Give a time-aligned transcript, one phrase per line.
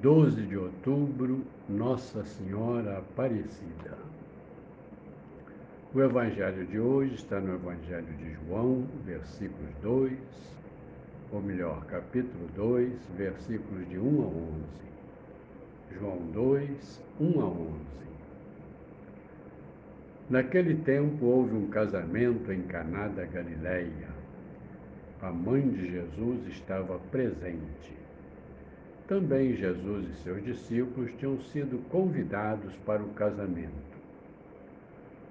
[0.00, 3.96] 12 de outubro, Nossa Senhora Aparecida.
[5.94, 10.12] O Evangelho de hoje está no Evangelho de João, versículos 2,
[11.32, 14.64] ou melhor, capítulo 2, versículos de 1 a 11.
[15.98, 17.72] João 2, 1 a 11.
[20.28, 24.08] Naquele tempo houve um casamento em Caná da Galileia.
[25.22, 28.03] A mãe de Jesus estava presente.
[29.06, 33.94] Também Jesus e seus discípulos tinham sido convidados para o casamento.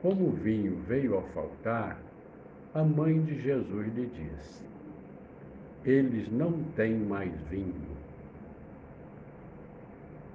[0.00, 2.00] Como o vinho veio a faltar,
[2.72, 4.62] a mãe de Jesus lhe disse:
[5.84, 7.98] Eles não têm mais vinho.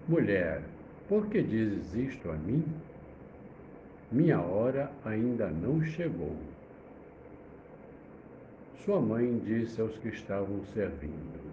[0.07, 0.61] Mulher,
[1.07, 2.63] por que dizes isto a mim?
[4.11, 6.35] Minha hora ainda não chegou.
[8.85, 11.52] Sua mãe disse aos que estavam servindo: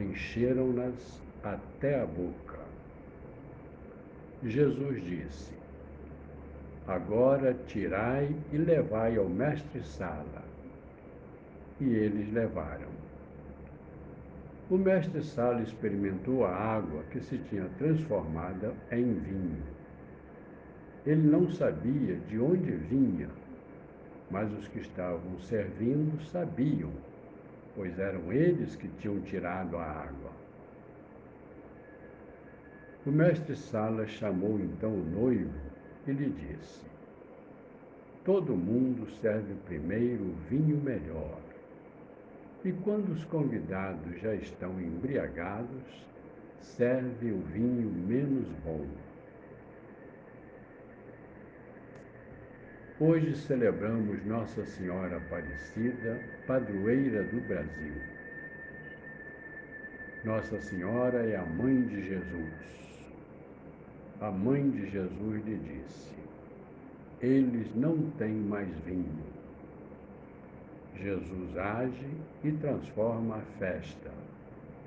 [0.00, 2.58] encheram-nas até a boca.
[4.42, 5.52] Jesus disse:
[6.86, 10.42] Agora tirai e levai ao mestre-sala.
[11.80, 12.88] E eles levaram.
[14.70, 19.62] O mestre-sala experimentou a água que se tinha transformada em vinho.
[21.06, 23.28] Ele não sabia de onde vinha,
[24.30, 26.90] mas os que estavam servindo sabiam
[27.78, 30.32] pois eram eles que tinham tirado a água.
[33.06, 35.54] O mestre Sala chamou então o noivo
[36.04, 36.84] e lhe disse:
[38.24, 41.38] Todo mundo serve primeiro o vinho melhor.
[42.64, 46.04] E quando os convidados já estão embriagados,
[46.58, 48.84] serve o vinho menos bom.
[53.00, 57.94] Hoje celebramos Nossa Senhora Aparecida, padroeira do Brasil.
[60.24, 62.52] Nossa Senhora é a mãe de Jesus.
[64.20, 66.12] A mãe de Jesus lhe disse:
[67.20, 69.22] Eles não têm mais vinho.
[70.96, 72.10] Jesus age
[72.42, 74.10] e transforma a festa,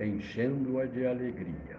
[0.02, 1.78] enchendo-a de alegria.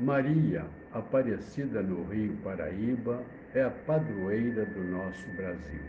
[0.00, 0.64] Maria,
[0.94, 5.80] Aparecida no Rio Paraíba, é a padroeira do nosso Brasil.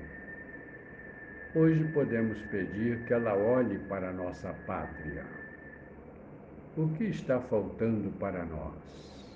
[1.53, 5.25] Hoje podemos pedir que ela olhe para a nossa pátria.
[6.77, 9.33] O que está faltando para nós?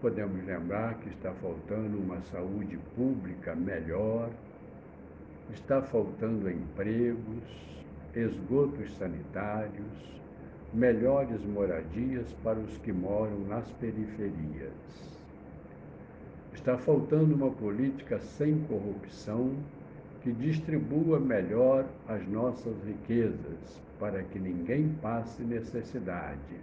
[0.00, 4.28] Podemos lembrar que está faltando uma saúde pública melhor,
[5.52, 7.84] está faltando empregos,
[8.14, 10.20] esgotos sanitários,
[10.74, 14.72] melhores moradias para os que moram nas periferias.
[16.52, 19.54] Está faltando uma política sem corrupção
[20.22, 26.58] que distribua melhor as nossas riquezas para que ninguém passe necessidade.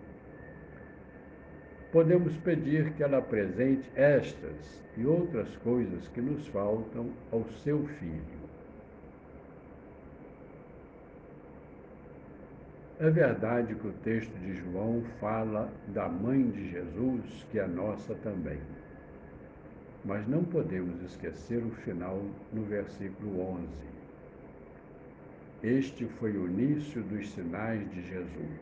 [1.92, 8.51] Podemos pedir que ela apresente estas e outras coisas que nos faltam ao seu filho.
[13.02, 18.14] É verdade que o texto de João fala da mãe de Jesus, que é nossa
[18.14, 18.60] também.
[20.06, 22.22] Mas não podemos esquecer o final
[22.54, 23.68] no versículo 11.
[25.64, 28.60] Este foi o início dos sinais de Jesus.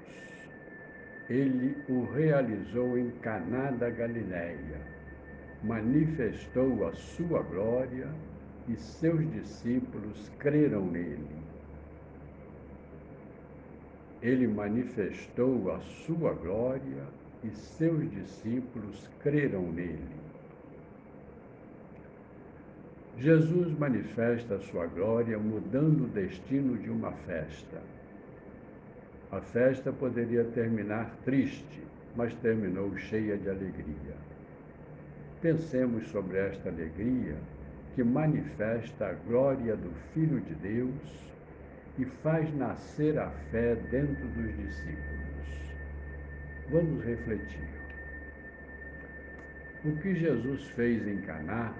[1.29, 4.79] Ele o realizou em Caná da Galileia,
[5.61, 8.07] manifestou a sua glória
[8.69, 11.48] e seus discípulos creram nele
[14.21, 17.03] ele manifestou a sua glória
[17.43, 20.19] e seus discípulos creram nele.
[23.17, 27.81] Jesus manifesta a sua glória mudando o destino de uma festa.
[29.31, 31.83] A festa poderia terminar triste,
[32.15, 34.15] mas terminou cheia de alegria.
[35.41, 37.35] Pensemos sobre esta alegria
[37.95, 41.28] que manifesta a glória do Filho de Deus
[41.99, 45.29] e faz nascer a fé dentro dos discípulos.
[46.69, 47.69] Vamos refletir.
[49.83, 51.73] O que Jesus fez em Caná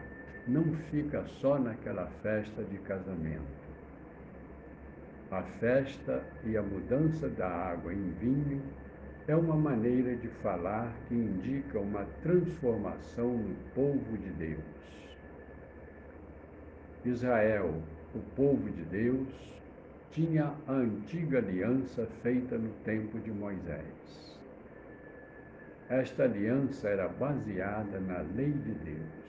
[0.45, 3.59] não fica só naquela festa de casamento.
[5.31, 8.61] A festa e a mudança da água em vinho
[9.25, 14.63] é uma maneira de falar que indica uma transformação no povo de Deus.
[17.05, 17.81] Israel,
[18.13, 19.58] o povo de Deus,
[20.11, 24.39] tinha a antiga aliança feita no tempo de Moisés.
[25.89, 29.19] Esta aliança era baseada na lei de Deus.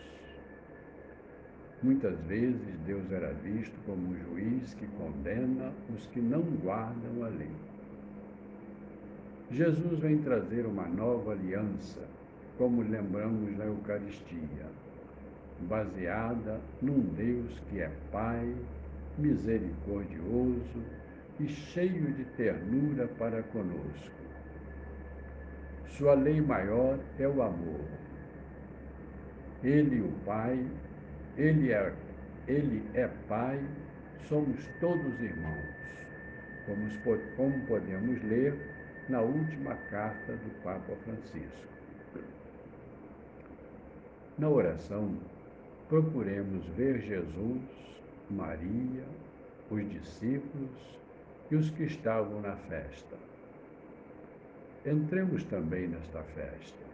[1.83, 7.29] Muitas vezes Deus era visto como um juiz que condena os que não guardam a
[7.29, 7.53] lei.
[9.51, 12.01] Jesus vem trazer uma nova aliança,
[12.57, 14.67] como lembramos na Eucaristia,
[15.63, 18.55] baseada num Deus que é Pai,
[19.21, 20.83] misericordioso
[21.39, 24.21] e cheio de ternura para conosco.
[25.87, 27.85] Sua lei maior é o amor.
[29.63, 30.67] Ele, o Pai,
[31.37, 31.93] ele é,
[32.49, 33.63] ele é Pai,
[34.29, 35.75] somos todos irmãos,
[36.67, 36.89] como,
[37.37, 38.55] como podemos ler
[39.09, 41.71] na última carta do Papa Francisco.
[44.39, 45.19] Na oração,
[45.89, 47.61] procuremos ver Jesus,
[48.31, 49.05] Maria,
[49.71, 50.99] os discípulos
[51.51, 53.17] e os que estavam na festa.
[54.87, 56.85] Entremos também nesta festa.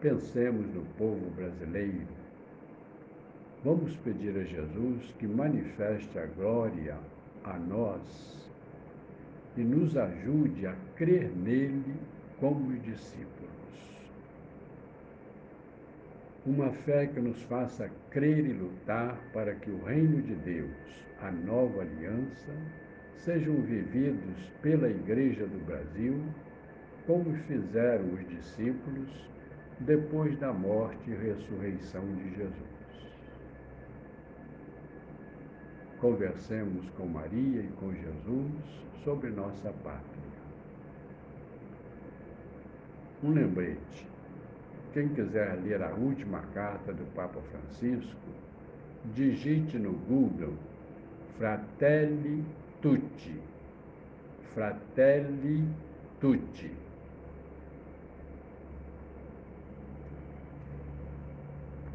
[0.00, 2.06] Pensemos no povo brasileiro.
[3.64, 6.96] Vamos pedir a Jesus que manifeste a glória
[7.44, 8.48] a nós
[9.56, 11.96] e nos ajude a crer nele
[12.38, 13.37] como discípulos.
[16.48, 20.70] Uma fé que nos faça crer e lutar para que o reino de Deus,
[21.20, 22.50] a nova aliança,
[23.18, 26.24] sejam vividos pela Igreja do Brasil,
[27.06, 29.28] como fizeram os discípulos
[29.80, 33.12] depois da morte e ressurreição de Jesus.
[36.00, 38.52] Conversemos com Maria e com Jesus
[39.04, 40.28] sobre nossa pátria.
[43.22, 44.08] Um lembrete:
[44.92, 48.16] quem quiser ler a última carta do Papa Francisco,
[49.04, 50.56] digite no Google
[51.36, 52.44] Fratelli
[52.80, 53.40] Tutti.
[54.54, 55.66] Fratelli
[56.20, 56.87] Tutti